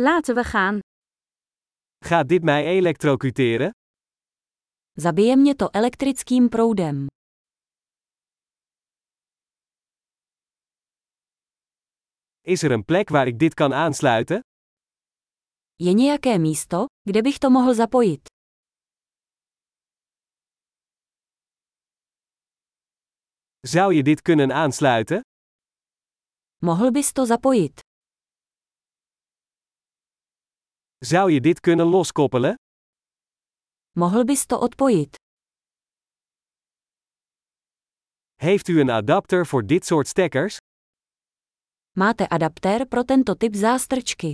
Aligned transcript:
Laten 0.00 0.34
we 0.34 0.44
gaan. 0.44 0.78
Gaat 2.04 2.28
dit 2.28 2.42
mij 2.42 2.64
elektrocuteren? 2.66 3.70
Zabije 4.92 5.36
mě 5.36 5.54
to 5.54 5.68
elektrickým 5.70 6.48
proudem. 6.48 7.06
Is 12.40 12.62
er 12.62 12.70
een 12.70 12.84
plek 12.84 13.08
waar 13.08 13.26
ik 13.26 13.38
dit 13.38 13.54
kan 13.54 13.72
aansluiten? 13.74 14.40
Je 15.76 15.92
nějaké 15.92 16.38
místo, 16.38 16.84
kde 17.02 17.22
bych 17.22 17.38
to 17.38 17.50
mohl 17.50 17.74
zapojit? 17.74 18.28
Zou 23.60 23.94
je 23.94 24.02
dit 24.02 24.22
kunnen 24.22 24.52
aansluiten? 24.52 25.20
Mohl 26.62 26.90
bys 26.90 27.12
to 27.12 27.26
zapojit? 27.26 27.87
Zou 31.06 31.30
je 31.30 31.40
dit 31.40 31.60
kunnen 31.60 31.86
loskoppelen? 31.86 32.54
Mohl 33.92 34.24
bys 34.24 34.46
to 34.46 34.56
odpojit? 34.58 35.16
Heeft 38.34 38.68
u 38.68 38.80
een 38.80 38.90
adapter 38.90 39.46
voor 39.46 39.66
dit 39.66 39.86
soort 39.86 40.06
stekkers? 40.08 40.56
Máte 41.90 42.28
adaptér 42.28 42.86
pro 42.86 43.02
tento 43.02 43.34
typ 43.34 43.54
zástrčky. 43.54 44.30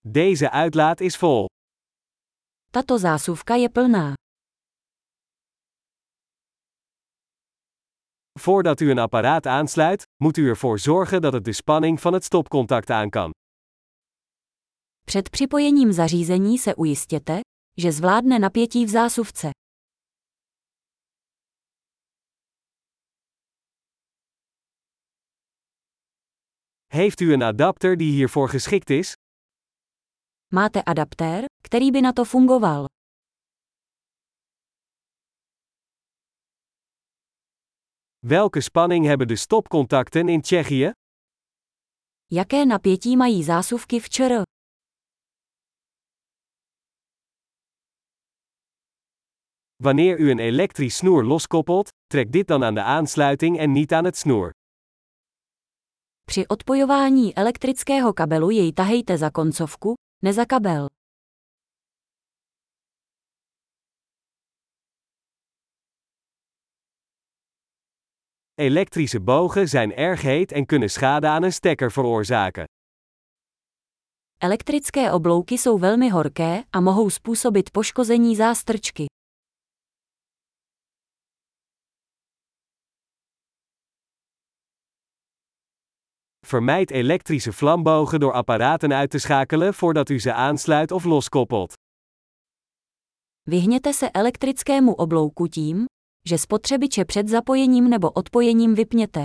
Deze 0.00 0.50
uitlaat 0.50 1.00
is 1.00 1.16
vol. 1.16 1.46
Tato 2.72 2.96
zásuvka 2.96 3.54
je 3.54 3.70
plná. 3.70 4.14
Voordat 8.40 8.80
u 8.80 8.90
een 8.90 8.98
apparaat 8.98 9.46
aansluit, 9.46 10.06
moet 10.22 10.36
u 10.36 10.48
ervoor 10.48 10.78
zorgen 10.78 11.22
dat 11.22 11.32
het 11.32 11.44
de 11.44 11.52
spanning 11.52 12.00
van 12.00 12.12
het 12.12 12.24
stopcontact 12.24 12.90
aan 12.90 13.10
kan. 13.10 13.30
Před 15.06 15.30
připojením 15.30 15.92
zařízení 15.92 16.58
se 16.58 16.74
ujistěte, 16.74 17.40
že 17.76 17.92
zvládne 17.92 18.38
napětí 18.38 18.84
v 18.84 18.88
zásuvce. 18.88 19.50
Heeft 26.92 27.20
u 27.20 27.32
een 27.32 27.42
adapter 27.42 27.96
die 27.96 28.12
hiervoor 28.12 28.48
geschikt 28.48 28.90
is? 28.90 29.12
Máte 30.54 30.82
adaptér, 30.82 31.44
který 31.62 31.90
by 31.90 32.00
na 32.02 32.12
to 32.12 32.24
fungoval. 32.24 32.86
Welke 38.26 38.60
spanning 38.60 39.06
hebben 39.06 39.28
de 39.28 39.36
stopcontacten 39.36 40.28
in 40.28 40.40
Tsjechië? 40.40 40.92
Jaké 42.32 42.64
napětí 42.64 43.16
mají 43.16 43.42
zásuvky 43.42 44.00
v 44.00 44.08
ČR? 44.08 44.42
Wanneer 49.82 50.20
u 50.20 50.30
een 50.30 50.38
elektrisch 50.38 50.96
snoer 50.96 51.24
loskoppelt, 51.24 51.88
trek 52.06 52.32
dit 52.32 52.46
dan 52.48 52.64
aan 52.64 52.74
de 52.74 52.82
aansluiting 52.82 53.58
en 53.58 53.72
niet 53.72 53.92
aan 53.92 54.04
het 54.04 54.16
snoer. 54.16 54.50
Při 56.24 56.46
odpojování 56.46 57.34
elektrického 57.34 58.12
kabelu 58.12 58.50
jej 58.50 58.72
tahejte 58.72 59.18
za 59.18 59.30
koncovku, 59.30 59.94
ne 60.22 60.32
za 60.32 60.44
kabel. 60.44 60.86
Elektrische 68.54 69.20
bogen 69.20 69.68
zijn 69.68 69.94
erg 69.94 70.22
heet 70.22 70.52
en 70.52 70.66
kunnen 70.66 70.90
schade 70.90 71.26
aan 71.26 71.42
een 71.42 71.52
stekker 71.52 71.92
veroorzaken. 71.92 72.64
Elektrické 74.38 75.12
oblouky 75.12 75.56
jsou 75.56 75.78
velmi 75.78 76.08
horké 76.08 76.64
a 76.70 76.80
mohou 76.80 77.10
způsobit 77.10 77.70
poškození 77.70 78.36
zástrčky. 78.36 79.04
Vermijd 86.46 86.90
elektrische 86.90 87.52
vlambogen 87.52 88.20
door 88.20 88.32
apparaten 88.32 88.92
uit 88.92 89.10
te 89.10 89.18
schakelen 89.18 89.74
voordat 89.74 90.08
u 90.08 90.20
ze 90.20 90.32
aansluit 90.32 90.92
of 90.92 91.04
loskoppelt. 91.04 91.72
Vyhněte 93.42 93.92
se 93.92 94.10
elektrickému 94.10 94.92
oblouku 94.92 95.46
tím, 95.48 95.84
že 96.28 96.38
spotřebiče 96.38 97.04
před 97.04 97.28
zapojením 97.28 97.90
nebo 97.90 98.10
odpojením 98.10 98.74
vypněte. 98.74 99.24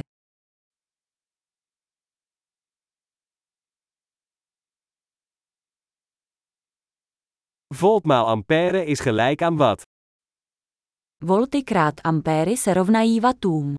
Volt 7.81 8.05
maal 8.05 8.25
ampère 8.29 8.83
is 8.83 8.99
gelijk 8.99 9.41
aan 9.41 9.57
watt. 9.57 9.81
Volty 11.21 11.63
krát 11.63 11.93
ampéry 12.03 12.57
se 12.57 12.73
rovnají 12.73 13.19
wattům. 13.19 13.75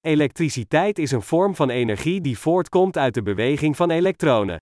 Elektriciteit 0.00 0.98
is 0.98 1.10
een 1.10 1.22
vorm 1.22 1.54
van 1.54 1.70
energie 1.70 2.20
die 2.20 2.38
voortkomt 2.38 2.96
uit 2.96 3.14
de 3.14 3.22
beweging 3.22 3.76
van 3.76 3.90
elektronen. 3.90 4.56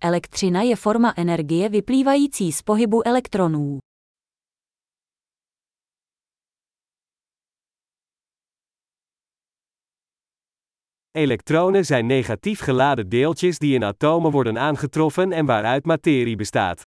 Elektřina 0.00 0.62
je 0.62 0.76
forma 0.76 1.14
energie 1.16 1.68
vyplývající 1.68 2.52
z 2.52 2.62
pohybu 2.62 3.06
elektronů. 3.06 3.78
Elektronen 11.14 11.84
zijn 11.84 12.06
negatief 12.06 12.60
geladen 12.60 13.08
deeltjes 13.08 13.58
die 13.58 13.74
in 13.74 13.84
atomen 13.84 14.30
worden 14.30 14.56
aangetroffen 14.58 15.32
en 15.32 15.46
waaruit 15.46 15.86
materie 15.86 16.36
bestaat. 16.36 16.80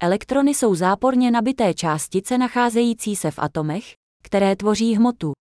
Elektrony 0.00 0.54
jsou 0.54 0.74
záporně 0.74 1.30
nabité 1.30 1.74
částice 1.74 2.38
nacházející 2.38 3.16
se 3.16 3.30
v 3.30 3.38
atomech, 3.38 3.94
které 4.22 4.56
tvoří 4.56 4.96
hmotu. 4.96 5.32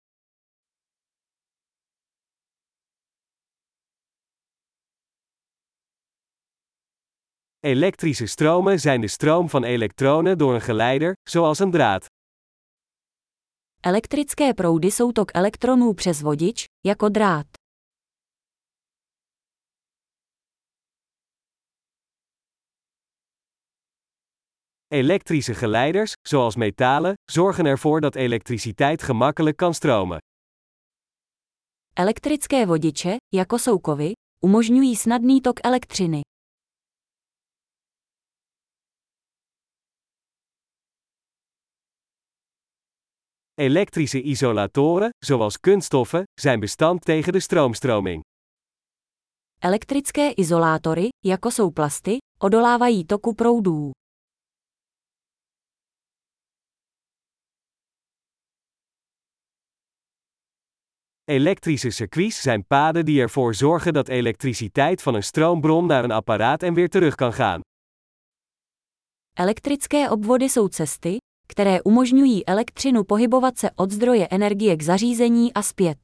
Elektrische 7.66 8.26
stromen 8.26 8.80
zijn 8.80 9.02
de 9.02 9.08
stroom 9.08 9.50
van 9.50 9.64
elektronen 9.64 10.38
door 10.38 10.54
een 10.54 10.62
geleider, 10.62 11.14
zoals 11.30 11.60
een 11.60 11.72
draad. 11.72 12.06
Elektrické 13.80 14.54
proudy 14.54 14.92
jsou 14.92 15.12
tok 15.12 15.32
elektronů 15.34 15.94
přes 15.94 16.22
vodič, 16.22 16.64
jako 16.82 17.10
drát. 17.10 17.46
Elektrische 24.88 25.54
geleiders, 25.54 26.14
zoals 26.28 26.56
metalen, 26.56 27.14
zorgen 27.32 27.66
ervoor 27.66 28.02
dat 28.02 28.16
elektriciteit 28.16 29.04
gemakkelijk 29.04 29.58
kan 29.58 29.74
stromen. 29.74 30.18
Elektrické 31.94 32.66
vodiče, 32.66 33.18
jako 33.34 33.60
jsou 33.60 33.80
kovy, 33.80 34.12
umožňují 34.44 34.96
snadný 34.96 35.42
tok 35.42 35.60
elektřiny. 35.64 36.22
Elektrische 43.58 44.22
isolatoren, 44.22 45.10
zoals 45.26 45.60
kunststoffen, 45.60 46.24
zijn 46.42 46.60
bestand 46.60 47.06
tegen 47.06 47.34
de 47.34 47.40
stroomstroming. 47.40 48.22
Elektrické 49.60 50.32
izolátory, 50.36 51.10
jako 51.26 51.52
jsou 51.52 51.72
plasty, 51.72 52.18
odolávají 52.40 53.06
toku 53.06 53.34
proudů. 53.34 53.92
Elektrische 61.24 61.92
circuits 61.92 62.42
zijn 62.42 62.66
paden 62.68 63.06
die 63.06 63.22
ervoor 63.22 63.56
zorgen 63.56 63.94
dat 63.94 64.08
elektriciteit 64.08 65.02
van 65.02 65.16
een 65.16 65.24
stroombron 65.24 65.86
naar 65.86 66.04
een 66.04 66.12
apparaat 66.12 66.64
en 66.64 66.74
weer 66.74 66.90
terug 66.90 67.16
kan 67.16 67.34
gaan. 67.34 67.62
Elektrické 69.34 70.12
obvody 70.12 70.48
jsou 70.48 70.70
cesty, 70.70 71.18
které 71.48 71.82
umožňují 71.82 72.46
elektřinu 72.46 73.04
pohybovat 73.04 73.58
se 73.58 73.70
od 73.76 73.92
zdroje 73.92 74.28
energie 74.32 74.78
k 74.78 74.84
zařízení 74.84 75.54
a 75.54 75.62
zpět. 75.62 75.98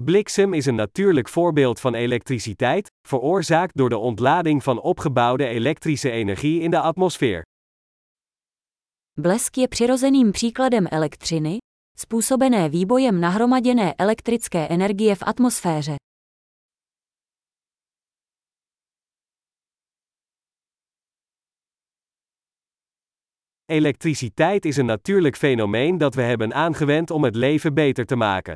Bliksem 0.00 0.54
is 0.54 0.66
een 0.66 0.74
natuurlijk 0.74 1.28
voorbeeld 1.28 1.80
van 1.80 1.94
elektriciteit, 1.94 2.90
veroorzaakt 3.08 3.76
door 3.76 3.88
de 3.88 3.98
ontlading 3.98 4.64
van 4.64 4.80
opgebouwde 4.80 5.46
elektrische 5.46 6.10
energie 6.10 6.60
in 6.60 6.70
de 6.70 6.78
atmosfeer. 6.78 7.42
Blesk 9.20 9.56
je 9.56 9.68
přirozeným 9.68 10.32
příkladem 10.32 10.86
elektřiny, 10.90 11.58
způsobené 11.98 12.68
výbojem 12.68 13.20
nahromaděné 13.20 13.94
elektrické 13.98 14.68
energie 14.68 15.14
v 15.14 15.22
atmosféře. 15.22 15.96
Elektriciteit 23.72 24.64
is 24.64 24.76
een 24.76 24.86
natuurlijk 24.86 25.36
fenomeen 25.36 25.98
dat 25.98 26.14
we 26.14 26.22
hebben 26.22 26.54
aangewend 26.54 27.10
om 27.10 27.24
het 27.24 27.34
leven 27.36 27.74
beter 27.74 28.06
te 28.06 28.16
maken. 28.16 28.54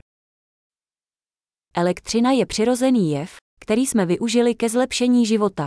Elektřina 1.72 2.30
je 2.30 2.46
přirozený 2.46 3.10
jev, 3.10 3.36
který 3.58 3.86
jsme 3.86 4.06
využili 4.06 4.54
ke 4.54 4.68
zlepšení 4.68 5.26
života. 5.26 5.66